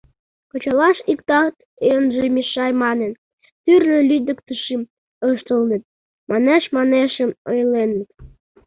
[0.51, 1.55] Кычалаш иктат
[1.93, 3.11] ынже мешай манын,
[3.63, 4.81] тӱрлӧ лӱдыктышым
[5.31, 5.83] ыштылыныт,
[6.29, 8.09] манеш-манешым ойленыт.